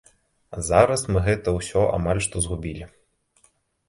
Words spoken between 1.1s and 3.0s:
мы гэта ўсё амаль што згубілі.